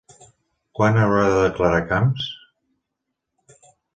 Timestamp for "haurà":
1.01-1.25